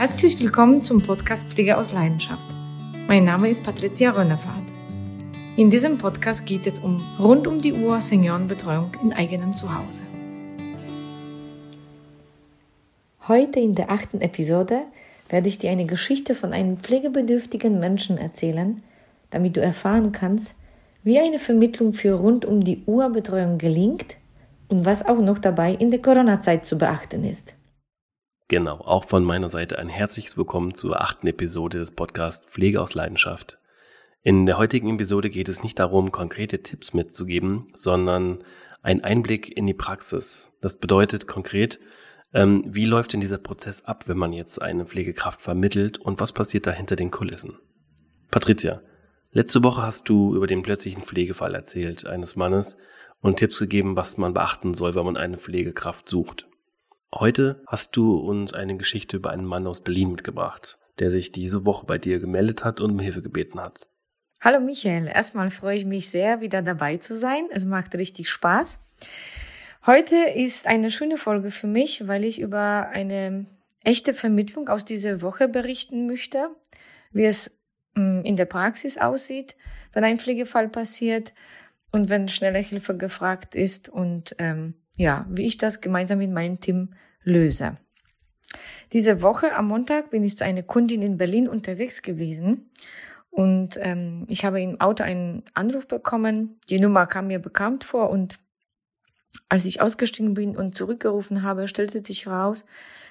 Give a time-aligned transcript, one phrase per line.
[0.00, 2.42] Herzlich willkommen zum Podcast Pflege aus Leidenschaft.
[3.06, 4.64] Mein Name ist Patricia Rönnefahrt.
[5.58, 10.00] In diesem Podcast geht es um rund um die Uhr Seniorenbetreuung in eigenem Zuhause.
[13.28, 14.86] Heute in der achten Episode
[15.28, 18.82] werde ich dir eine Geschichte von einem pflegebedürftigen Menschen erzählen,
[19.28, 20.54] damit du erfahren kannst,
[21.02, 24.16] wie eine Vermittlung für rund um die Uhr Betreuung gelingt
[24.68, 27.54] und was auch noch dabei in der Corona-Zeit zu beachten ist.
[28.50, 32.94] Genau, auch von meiner Seite ein herzliches Willkommen zur achten Episode des Podcasts Pflege aus
[32.94, 33.60] Leidenschaft.
[34.24, 38.42] In der heutigen Episode geht es nicht darum, konkrete Tipps mitzugeben, sondern
[38.82, 40.52] ein Einblick in die Praxis.
[40.60, 41.78] Das bedeutet konkret,
[42.34, 46.32] ähm, wie läuft denn dieser Prozess ab, wenn man jetzt eine Pflegekraft vermittelt und was
[46.32, 47.56] passiert da hinter den Kulissen?
[48.32, 48.80] Patricia,
[49.30, 52.76] letzte Woche hast du über den plötzlichen Pflegefall erzählt eines Mannes
[53.20, 56.49] und Tipps gegeben, was man beachten soll, wenn man eine Pflegekraft sucht.
[57.12, 61.64] Heute hast du uns eine Geschichte über einen Mann aus Berlin mitgebracht, der sich diese
[61.64, 63.88] Woche bei dir gemeldet hat und um Hilfe gebeten hat.
[64.40, 67.48] Hallo Michael, erstmal freue ich mich sehr, wieder dabei zu sein.
[67.50, 68.78] Es macht richtig Spaß.
[69.86, 73.46] Heute ist eine schöne Folge für mich, weil ich über eine
[73.82, 76.50] echte Vermittlung aus dieser Woche berichten möchte,
[77.10, 77.50] wie es
[77.94, 79.56] mm, in der Praxis aussieht,
[79.92, 81.32] wenn ein Pflegefall passiert
[81.90, 86.60] und wenn schnelle Hilfe gefragt ist und ähm, ja, wie ich das gemeinsam mit meinem
[86.60, 87.76] Team löse.
[88.92, 92.70] Diese Woche am Montag bin ich zu einer Kundin in Berlin unterwegs gewesen
[93.30, 96.58] und ähm, ich habe im Auto einen Anruf bekommen.
[96.68, 98.40] Die Nummer kam mir bekannt vor und
[99.48, 102.66] als ich ausgestiegen bin und zurückgerufen habe, stellte sich heraus,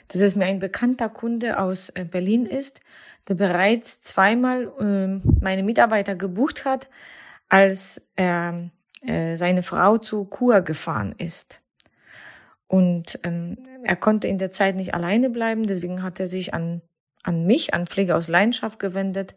[0.09, 2.81] dass es mir ein bekannter Kunde aus äh, Berlin ist,
[3.27, 6.89] der bereits zweimal äh, meine Mitarbeiter gebucht hat,
[7.47, 8.69] als er
[9.01, 11.61] äh, seine Frau zu Kur gefahren ist.
[12.69, 16.81] Und ähm, er konnte in der Zeit nicht alleine bleiben, deswegen hat er sich an,
[17.23, 19.35] an mich, an Pflege aus Leidenschaft gewendet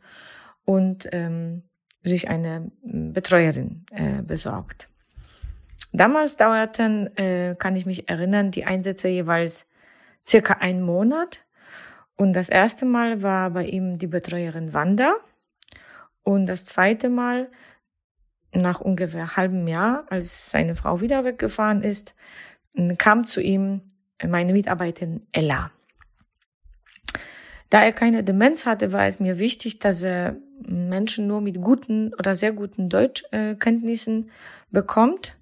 [0.66, 1.62] und ähm,
[2.04, 4.88] sich eine Betreuerin äh, besorgt.
[5.94, 9.66] Damals dauerten, äh, kann ich mich erinnern, die Einsätze jeweils
[10.26, 11.46] circa einen Monat.
[12.16, 15.16] Und das erste Mal war bei ihm die Betreuerin Wanda.
[16.22, 17.50] Und das zweite Mal,
[18.52, 22.14] nach ungefähr halbem Jahr, als seine Frau wieder weggefahren ist,
[22.98, 23.80] kam zu ihm
[24.26, 25.70] meine Mitarbeiterin Ella.
[27.70, 32.12] Da er keine Demenz hatte, war es mir wichtig, dass er Menschen nur mit guten
[32.14, 34.30] oder sehr guten Deutschkenntnissen
[34.70, 35.36] bekommt,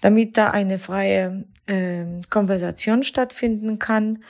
[0.00, 4.24] damit da eine freie äh, Konversation stattfinden kann.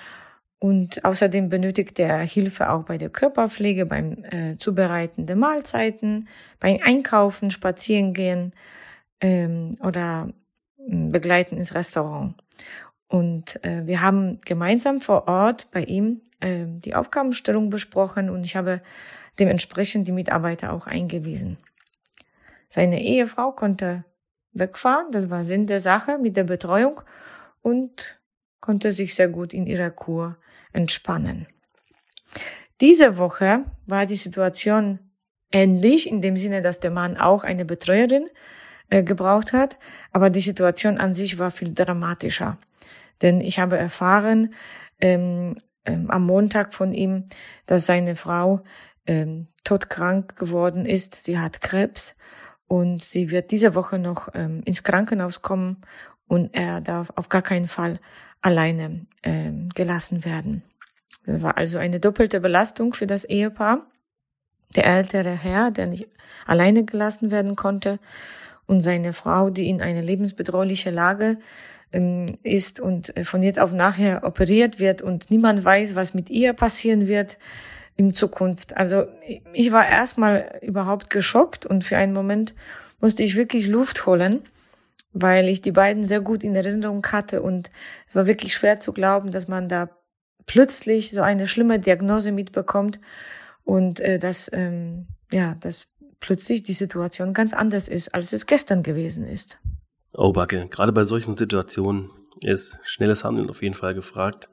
[0.59, 6.29] Und außerdem benötigt er Hilfe auch bei der Körperpflege, beim äh, Zubereiten der Mahlzeiten,
[6.61, 8.53] beim Einkaufen, Spazierengehen
[9.21, 10.29] ähm, oder
[10.89, 12.35] begleiten ins Restaurant.
[13.09, 18.57] Und äh, wir haben gemeinsam vor Ort bei ihm äh, die Aufgabenstellung besprochen und ich
[18.57, 18.81] habe
[19.39, 21.59] dementsprechend die Mitarbeiter auch eingewiesen.
[22.69, 24.05] Seine Ehefrau konnte
[24.53, 27.03] wegfahren, das war Sinn der Sache mit der Betreuung
[27.61, 28.19] und
[28.61, 30.37] konnte sich sehr gut in ihrer Kur
[30.73, 31.47] entspannen.
[32.81, 34.99] Diese Woche war die Situation
[35.53, 38.29] ähnlich, in dem Sinne, dass der Mann auch eine Betreuerin
[38.93, 39.79] äh, gebraucht hat.
[40.13, 42.59] Aber die Situation an sich war viel dramatischer.
[43.23, 44.53] Denn ich habe erfahren
[45.01, 47.25] ähm, ähm, am Montag von ihm,
[47.65, 48.63] dass seine Frau
[49.07, 51.25] ähm, todkrank geworden ist.
[51.25, 52.17] Sie hat Krebs
[52.67, 55.79] und sie wird diese Woche noch ähm, ins Krankenhaus kommen
[56.29, 57.99] und er darf auf gar keinen Fall
[58.43, 60.65] alleine ähm, gelassen werden.
[61.25, 63.87] Das war also eine doppelte Belastung für das Ehepaar.
[64.77, 66.09] Der ältere Herr, der nicht
[66.47, 67.99] alleine gelassen werden konnte,
[68.73, 71.37] und seine Frau, die in eine lebensbedrohliche Lage
[71.93, 76.31] ähm, ist und äh, von jetzt auf nachher operiert wird und niemand weiß, was mit
[76.31, 77.37] ihr passieren wird
[77.97, 78.75] in Zukunft.
[78.77, 79.05] Also
[79.53, 82.55] ich war erstmal überhaupt geschockt und für einen Moment
[83.01, 84.41] musste ich wirklich Luft holen,
[85.13, 87.71] weil ich die beiden sehr gut in Erinnerung hatte und
[88.09, 89.91] es war wirklich schwer zu glauben, dass man da
[90.47, 93.01] plötzlich so eine schlimme Diagnose mitbekommt
[93.65, 95.92] und äh, dass ähm, ja, das
[96.23, 99.59] plötzlich die Situation ganz anders ist, als es gestern gewesen ist.
[100.15, 102.11] Oh, Backe, gerade bei solchen Situationen
[102.43, 104.49] ist schnelles Handeln auf jeden Fall gefragt.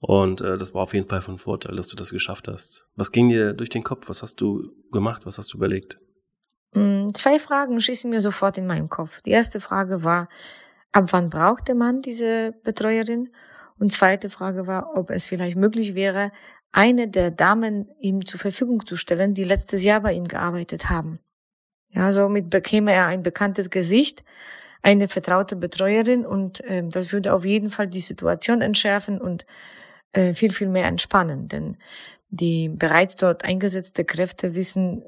[0.00, 2.86] Und äh, das war auf jeden Fall von Vorteil, dass du das geschafft hast.
[2.96, 4.08] Was ging dir durch den Kopf?
[4.08, 5.26] Was hast du gemacht?
[5.26, 5.98] Was hast du überlegt?
[6.74, 9.20] Mm, zwei Fragen schießen mir sofort in meinen Kopf.
[9.22, 10.28] Die erste Frage war,
[10.90, 13.28] ab wann braucht der Mann diese Betreuerin?
[13.78, 16.32] Und zweite Frage war, ob es vielleicht möglich wäre,
[16.72, 21.20] eine der Damen ihm zur Verfügung zu stellen, die letztes Jahr bei ihm gearbeitet haben.
[21.90, 24.24] Ja, somit bekäme er ein bekanntes Gesicht,
[24.80, 29.44] eine vertraute Betreuerin und äh, das würde auf jeden Fall die Situation entschärfen und
[30.12, 31.48] äh, viel, viel mehr entspannen.
[31.48, 31.76] Denn
[32.30, 35.04] die bereits dort eingesetzte Kräfte wissen,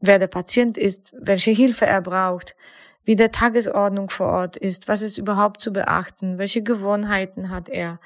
[0.00, 2.56] wer der Patient ist, welche Hilfe er braucht,
[3.04, 8.00] wie der Tagesordnung vor Ort ist, was ist überhaupt zu beachten, welche Gewohnheiten hat er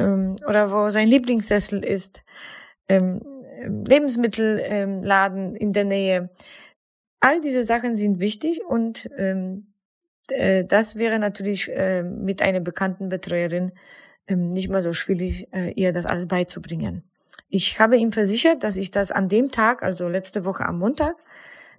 [0.00, 2.22] ähm, oder wo sein Lieblingssessel ist,
[2.88, 3.20] ähm,
[3.62, 6.30] Lebensmittelladen in der Nähe.
[7.20, 9.74] All diese Sachen sind wichtig und ähm,
[10.28, 13.72] äh, das wäre natürlich äh, mit einer bekannten Betreuerin
[14.26, 17.04] ähm, nicht mal so schwierig, äh, ihr das alles beizubringen.
[17.48, 21.16] Ich habe ihm versichert, dass ich das an dem Tag, also letzte Woche am Montag,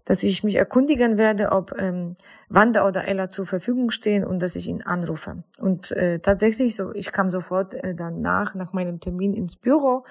[0.05, 2.15] dass ich mich erkundigen werde, ob ähm,
[2.49, 5.43] Wanda oder Ella zur Verfügung stehen und dass ich ihn anrufe.
[5.59, 10.03] Und äh, tatsächlich, so ich kam sofort äh, danach nach meinem Termin ins Büro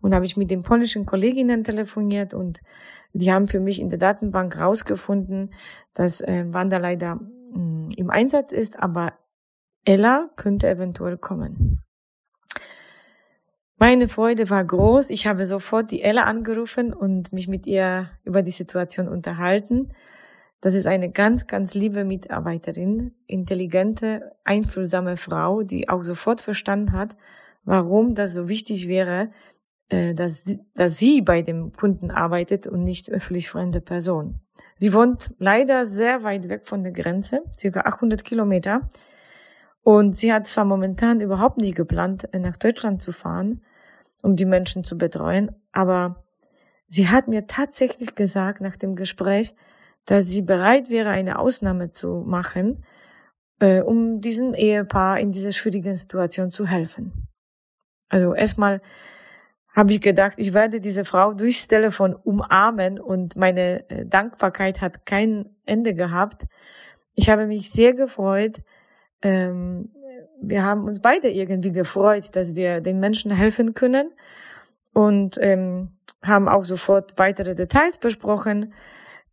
[0.00, 2.60] und habe ich mit den polnischen Kolleginnen telefoniert und
[3.12, 5.54] die haben für mich in der Datenbank rausgefunden,
[5.94, 9.14] dass äh, Wanda leider mh, mm, im Einsatz ist, aber
[9.84, 11.80] Ella könnte eventuell kommen.
[13.80, 15.10] Meine Freude war groß.
[15.10, 19.92] Ich habe sofort die Ella angerufen und mich mit ihr über die Situation unterhalten.
[20.60, 27.14] Das ist eine ganz, ganz liebe Mitarbeiterin, intelligente, einfühlsame Frau, die auch sofort verstanden hat,
[27.62, 29.30] warum das so wichtig wäre,
[29.90, 34.40] äh, dass, dass sie bei dem Kunden arbeitet und nicht öffentlich fremde Person.
[34.74, 38.88] Sie wohnt leider sehr weit weg von der Grenze, circa 800 Kilometer.
[39.84, 43.62] Und sie hat zwar momentan überhaupt nicht geplant, nach Deutschland zu fahren,
[44.22, 45.54] um die Menschen zu betreuen.
[45.72, 46.24] Aber
[46.88, 49.54] sie hat mir tatsächlich gesagt nach dem Gespräch,
[50.04, 52.84] dass sie bereit wäre, eine Ausnahme zu machen,
[53.60, 57.28] äh, um diesem Ehepaar in dieser schwierigen Situation zu helfen.
[58.08, 58.80] Also erstmal
[59.76, 65.06] habe ich gedacht, ich werde diese Frau durchs Telefon umarmen und meine äh, Dankbarkeit hat
[65.06, 66.46] kein Ende gehabt.
[67.14, 68.62] Ich habe mich sehr gefreut,
[69.22, 69.90] ähm,
[70.40, 74.12] wir haben uns beide irgendwie gefreut, dass wir den Menschen helfen können
[74.94, 75.90] und ähm,
[76.22, 78.72] haben auch sofort weitere Details besprochen,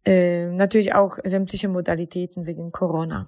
[0.06, 3.28] äh, natürlich auch sämtliche Modalitäten wegen Corona.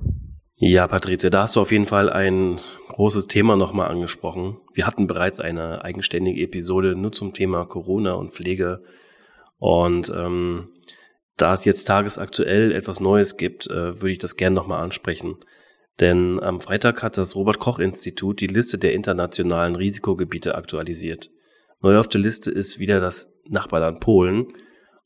[0.60, 2.60] Ja, Patricia, da hast du auf jeden Fall ein
[2.90, 4.58] großes Thema nochmal angesprochen.
[4.74, 8.82] Wir hatten bereits eine eigenständige Episode nur zum Thema Corona und Pflege.
[9.60, 10.72] Und ähm,
[11.36, 15.38] da es jetzt tagesaktuell etwas Neues gibt, äh, würde ich das gerne nochmal ansprechen.
[16.00, 21.32] Denn am Freitag hat das Robert Koch Institut die Liste der internationalen Risikogebiete aktualisiert.
[21.82, 24.48] Neu auf der Liste ist wieder das Nachbarland Polen.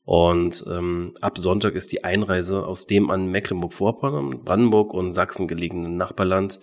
[0.04, 5.96] Und ähm, ab Sonntag ist die Einreise aus dem an Mecklenburg-Vorpommern, Brandenburg und Sachsen gelegenen
[5.96, 6.58] Nachbarland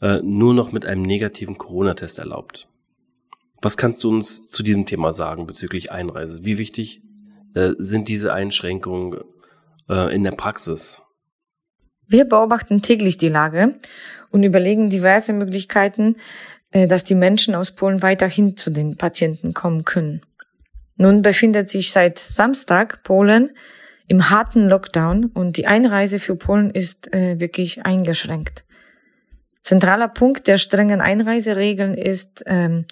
[0.00, 2.68] äh, nur noch mit einem negativen Corona-Test erlaubt.
[3.60, 6.44] Was kannst du uns zu diesem Thema sagen bezüglich Einreise?
[6.44, 7.02] Wie wichtig
[7.54, 9.20] äh, sind diese Einschränkungen
[9.88, 11.01] äh, in der Praxis?
[12.06, 13.74] Wir beobachten täglich die Lage
[14.30, 16.16] und überlegen diverse Möglichkeiten,
[16.70, 20.22] äh, dass die Menschen aus Polen weiterhin zu den Patienten kommen können.
[20.96, 23.50] Nun befindet sich seit Samstag Polen
[24.08, 28.64] im harten Lockdown und die Einreise für Polen ist äh, wirklich eingeschränkt.
[29.62, 32.84] Zentraler Punkt der strengen Einreiseregeln ist, ähm,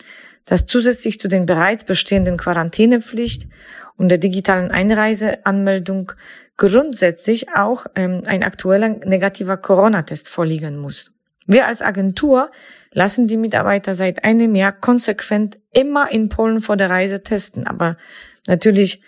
[0.45, 3.49] dass zusätzlich zu den bereits bestehenden Quarantänepflicht
[3.97, 6.13] und der digitalen Einreiseanmeldung
[6.61, 11.11] grundsätzlich auch ähm, ein aktueller negativer Corona-Test vorliegen muss.
[11.47, 12.51] Wir als Agentur
[12.93, 17.67] lassen die Mitarbeiter seit einem Jahr konsequent immer in Polen vor der Reise testen.
[17.67, 17.97] Aber
[18.47, 19.03] natürlich,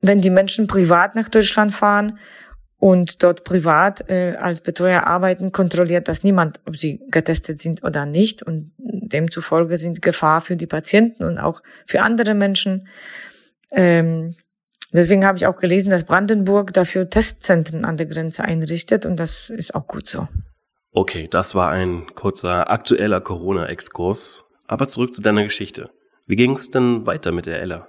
[0.00, 2.18] wenn die Menschen privat nach Deutschland fahren
[2.78, 8.06] und dort privat äh, als Betreuer arbeiten, kontrolliert das niemand, ob sie getestet sind oder
[8.06, 8.42] nicht.
[8.42, 12.88] Und demzufolge sind Gefahr für die Patienten und auch für andere Menschen
[13.70, 14.34] ähm,
[14.96, 19.50] Deswegen habe ich auch gelesen, dass Brandenburg dafür Testzentren an der Grenze einrichtet und das
[19.50, 20.26] ist auch gut so.
[20.92, 24.44] Okay, das war ein kurzer aktueller Corona-Exkurs.
[24.66, 25.90] Aber zurück zu deiner Geschichte.
[26.26, 27.86] Wie ging es denn weiter mit der Ella?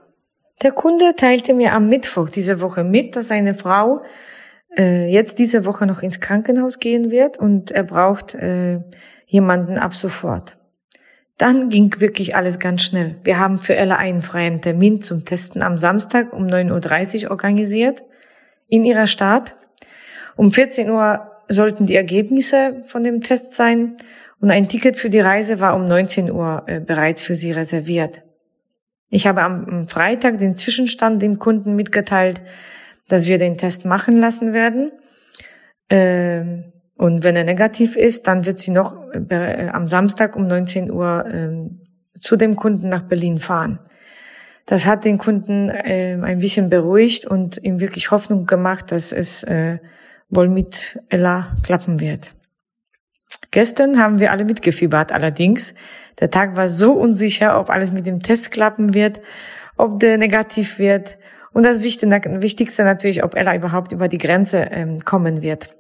[0.62, 4.04] Der Kunde teilte mir am Mittwoch diese Woche mit, dass seine Frau
[4.78, 8.82] äh, jetzt diese Woche noch ins Krankenhaus gehen wird und er braucht äh,
[9.26, 10.57] jemanden ab sofort.
[11.38, 13.16] Dann ging wirklich alles ganz schnell.
[13.24, 18.04] Wir haben für Ella einen freien Termin zum Testen am Samstag um 9.30 Uhr organisiert
[18.68, 19.56] in ihrer Stadt.
[20.36, 23.98] Um 14 Uhr sollten die Ergebnisse von dem Test sein
[24.40, 28.22] und ein Ticket für die Reise war um 19 Uhr äh, bereits für sie reserviert.
[29.10, 32.42] Ich habe am Freitag den Zwischenstand dem Kunden mitgeteilt,
[33.08, 34.92] dass wir den Test machen lassen werden.
[35.90, 38.96] Ähm, und wenn er negativ ist, dann wird sie noch
[39.30, 43.80] äh, am Samstag um 19 Uhr äh, zu dem Kunden nach Berlin fahren.
[44.66, 49.44] Das hat den Kunden äh, ein bisschen beruhigt und ihm wirklich Hoffnung gemacht, dass es
[49.44, 49.78] äh,
[50.30, 52.34] wohl mit Ella klappen wird.
[53.52, 55.74] Gestern haben wir alle mitgefiebert allerdings,
[56.20, 59.22] Der Tag war so unsicher, ob alles mit dem Test klappen wird,
[59.78, 61.18] ob der negativ wird
[61.54, 65.76] und das Wichtigste natürlich, ob Ella überhaupt über die Grenze ähm, kommen wird.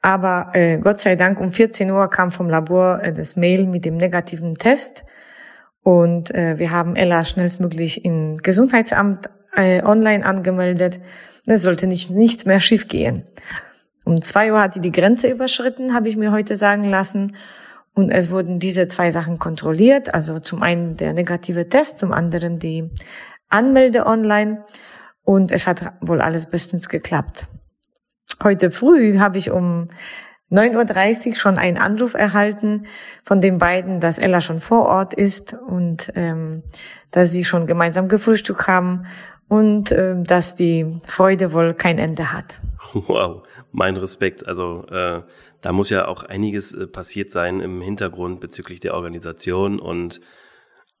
[0.00, 3.84] Aber äh, Gott sei Dank um 14 Uhr kam vom Labor äh, das Mail mit
[3.84, 5.04] dem negativen Test
[5.82, 11.00] und äh, wir haben Ella schnellstmöglich im Gesundheitsamt äh, online angemeldet.
[11.46, 13.24] Es sollte nicht, nichts mehr schiefgehen.
[14.04, 17.36] Um zwei Uhr hat sie die Grenze überschritten, habe ich mir heute sagen lassen.
[17.94, 20.12] Und es wurden diese zwei Sachen kontrolliert.
[20.12, 22.90] Also zum einen der negative Test, zum anderen die
[23.48, 24.64] Anmelde online.
[25.24, 27.46] Und es hat wohl alles bestens geklappt.
[28.42, 29.88] Heute früh habe ich um
[30.50, 32.86] 9.30 Uhr schon einen Anruf erhalten
[33.22, 36.62] von den beiden, dass Ella schon vor Ort ist und ähm,
[37.10, 39.06] dass sie schon gemeinsam gefrühstückt haben
[39.48, 42.60] und ähm, dass die Freude wohl kein Ende hat.
[42.92, 43.42] Wow,
[43.72, 44.46] mein Respekt.
[44.46, 45.22] Also äh,
[45.60, 50.20] da muss ja auch einiges äh, passiert sein im Hintergrund bezüglich der Organisation und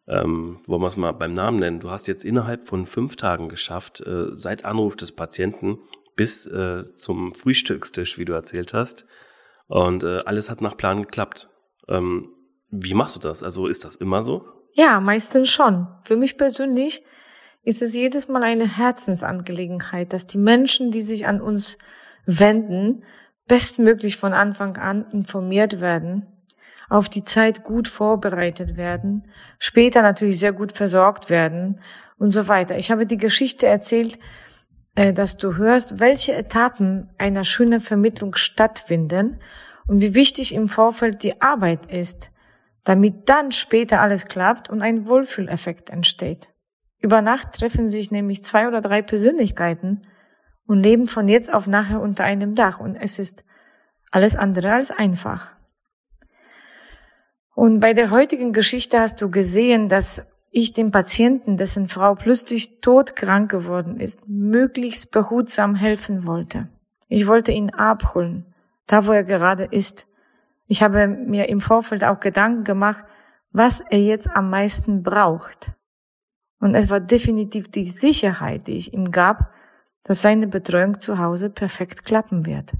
[0.08, 1.80] ähm, wollen wir es mal beim Namen nennen.
[1.80, 5.78] Du hast jetzt innerhalb von fünf Tagen geschafft, äh, seit Anruf des Patienten
[6.18, 9.06] bis äh, zum Frühstückstisch, wie du erzählt hast.
[9.68, 11.48] Und äh, alles hat nach Plan geklappt.
[11.88, 12.30] Ähm,
[12.70, 13.42] wie machst du das?
[13.42, 14.44] Also ist das immer so?
[14.74, 15.86] Ja, meistens schon.
[16.02, 17.04] Für mich persönlich
[17.62, 21.78] ist es jedes Mal eine Herzensangelegenheit, dass die Menschen, die sich an uns
[22.26, 23.04] wenden,
[23.46, 26.26] bestmöglich von Anfang an informiert werden,
[26.88, 31.80] auf die Zeit gut vorbereitet werden, später natürlich sehr gut versorgt werden
[32.18, 32.76] und so weiter.
[32.76, 34.47] Ich habe die Geschichte erzählt, äh,
[35.12, 39.40] dass du hörst, welche Etappen einer schönen Vermittlung stattfinden
[39.86, 42.30] und wie wichtig im Vorfeld die Arbeit ist,
[42.82, 46.48] damit dann später alles klappt und ein Wohlfühleffekt entsteht.
[47.00, 50.02] Über Nacht treffen sich nämlich zwei oder drei Persönlichkeiten
[50.66, 53.44] und leben von jetzt auf nachher unter einem Dach und es ist
[54.10, 55.52] alles andere als einfach.
[57.54, 62.80] Und bei der heutigen Geschichte hast du gesehen, dass ich dem Patienten, dessen Frau plötzlich
[62.80, 66.68] todkrank geworden ist, möglichst behutsam helfen wollte.
[67.08, 68.46] Ich wollte ihn abholen,
[68.86, 70.06] da wo er gerade ist.
[70.66, 73.04] Ich habe mir im Vorfeld auch Gedanken gemacht,
[73.52, 75.72] was er jetzt am meisten braucht.
[76.60, 79.52] Und es war definitiv die Sicherheit, die ich ihm gab,
[80.04, 82.72] dass seine Betreuung zu Hause perfekt klappen wird.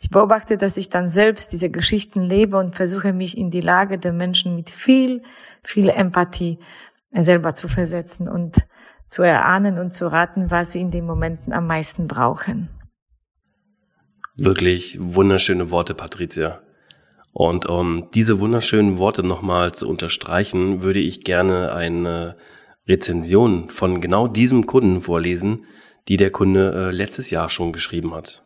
[0.00, 3.98] Ich beobachte, dass ich dann selbst diese Geschichten lebe und versuche mich in die Lage
[3.98, 5.22] der Menschen mit viel,
[5.66, 6.58] viel Empathie
[7.12, 8.56] selber zu versetzen und
[9.06, 12.68] zu erahnen und zu raten, was sie in den Momenten am meisten brauchen.
[14.36, 16.60] Wirklich wunderschöne Worte, Patricia.
[17.32, 22.36] Und um diese wunderschönen Worte nochmal zu unterstreichen, würde ich gerne eine
[22.86, 25.66] Rezension von genau diesem Kunden vorlesen,
[26.08, 28.44] die der Kunde äh, letztes Jahr schon geschrieben hat.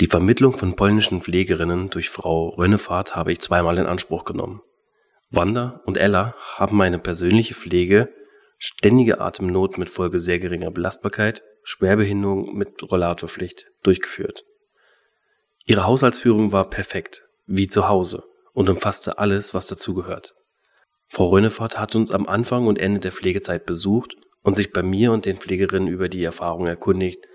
[0.00, 4.60] Die Vermittlung von polnischen Pflegerinnen durch Frau Rönnefahrt habe ich zweimal in Anspruch genommen.
[5.30, 8.12] Wanda und Ella haben meine persönliche Pflege,
[8.56, 14.44] ständige Atemnot mit Folge sehr geringer Belastbarkeit, Schwerbehinderung mit Rollatorpflicht durchgeführt.
[15.66, 20.34] Ihre Haushaltsführung war perfekt, wie zu Hause, und umfasste alles, was dazugehört.
[21.10, 25.12] Frau Rönnefahrt hat uns am Anfang und Ende der Pflegezeit besucht und sich bei mir
[25.12, 27.26] und den Pflegerinnen über die Erfahrung erkundigt,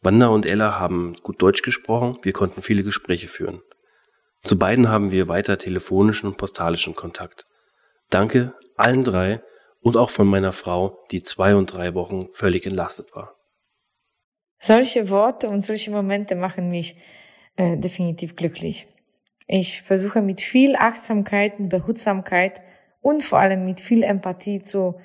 [0.00, 3.62] Wanda und Ella haben gut Deutsch gesprochen, wir konnten viele Gespräche führen.
[4.42, 7.46] Zu beiden haben wir weiter telefonischen und postalischen Kontakt.
[8.10, 9.42] Danke allen drei
[9.80, 13.34] und auch von meiner Frau, die zwei und drei Wochen völlig entlastet war.
[14.60, 16.96] Solche Worte und solche Momente machen mich
[17.56, 18.86] äh, definitiv glücklich.
[19.46, 22.60] Ich versuche mit viel Achtsamkeit und Behutsamkeit
[23.00, 25.00] und vor allem mit viel Empathie zu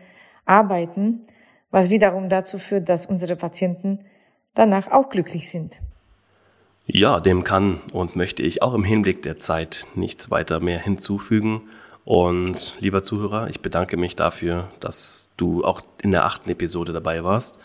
[0.45, 1.21] arbeiten,
[1.69, 4.05] was wiederum dazu führt, dass unsere Patienten
[4.53, 5.79] danach auch glücklich sind.
[6.85, 11.69] Ja, dem kann und möchte ich auch im Hinblick der Zeit nichts weiter mehr hinzufügen.
[12.03, 17.23] Und lieber Zuhörer, ich bedanke mich dafür, dass du auch in der achten Episode dabei
[17.23, 17.57] warst.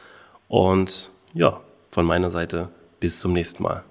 [0.46, 2.68] Und ja, von meiner Seite
[3.00, 3.82] bis zum nächsten Mal.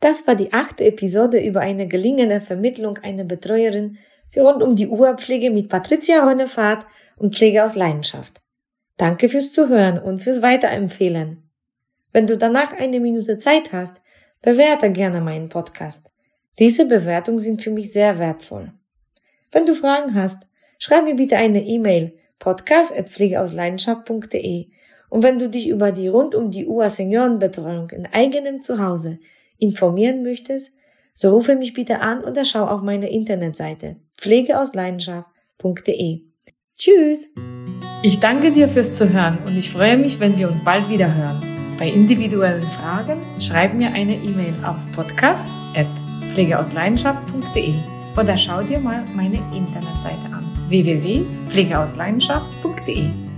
[0.00, 3.98] Das war die achte Episode über eine gelingende Vermittlung einer Betreuerin
[4.30, 6.86] für rund um die Urpflege mit Patricia Ronnefahrt
[7.16, 8.40] und Pflege aus Leidenschaft.
[8.96, 11.50] Danke fürs Zuhören und fürs Weiterempfehlen.
[12.12, 13.99] Wenn du danach eine Minute Zeit hast,
[14.42, 16.10] bewerte gerne meinen Podcast.
[16.58, 18.72] Diese Bewertungen sind für mich sehr wertvoll.
[19.52, 20.38] Wenn du Fragen hast,
[20.78, 24.68] schreib mir bitte eine E-Mail podcast.pflegeausleidenschaft.de
[25.10, 29.20] und wenn du dich über die rund um die Uhr Seniorenbetreuung in eigenem Zuhause
[29.58, 30.72] informieren möchtest,
[31.14, 36.22] so rufe mich bitte an oder schau auf meine Internetseite pflegeausleidenschaft.de.
[36.76, 37.30] Tschüss!
[38.02, 41.59] Ich danke dir fürs Zuhören und ich freue mich, wenn wir uns bald wieder hören.
[41.80, 45.48] Bei individuellen Fragen schreib mir eine E-Mail auf podcast@
[46.34, 47.74] pflegeausleidenschaft.de
[48.16, 53.29] oder schau dir mal meine Internetseite an www.pflegeausleidenschaft.de.